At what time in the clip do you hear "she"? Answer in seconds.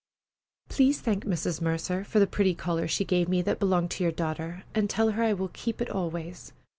2.87-3.05